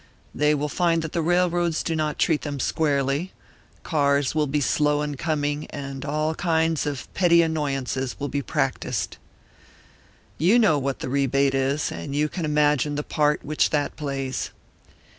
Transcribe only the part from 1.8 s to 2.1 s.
do